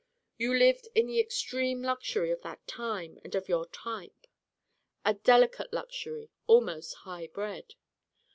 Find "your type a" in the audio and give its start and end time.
3.47-5.13